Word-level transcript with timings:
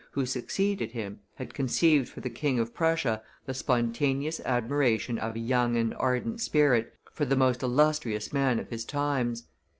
who 0.13 0.25
succeeded 0.25 0.93
him, 0.93 1.19
had 1.35 1.53
conceived 1.53 2.09
for 2.09 2.21
the 2.21 2.29
King 2.31 2.57
of 2.59 2.73
Prussia 2.73 3.21
the 3.45 3.53
spontaneous 3.53 4.39
admiration 4.45 5.19
of 5.19 5.35
a 5.35 5.39
young 5.39 5.77
and 5.77 5.93
ardent 5.93 6.41
spirit 6.41 6.91
for 7.11 7.23
the 7.23 7.35
most 7.35 7.61
illustrious 7.61 8.33
man 8.33 8.57
of 8.57 8.69
his 8.71 8.83
times. 8.83 9.43